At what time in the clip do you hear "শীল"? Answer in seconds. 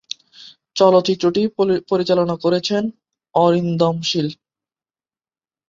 4.01-4.27